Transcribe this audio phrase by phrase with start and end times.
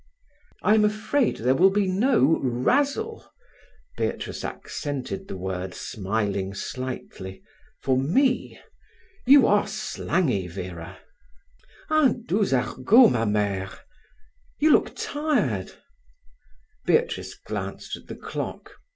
[0.63, 8.59] "I am afraid there will be no razzle"—Beatrice accented the word, smiling slightly—"for me.
[9.27, 10.97] You are slangy, Vera."
[11.91, 13.77] "Un doux argot, ma mère.
[14.57, 15.73] You look tired."
[16.87, 18.77] Beatrice glanced at the clock.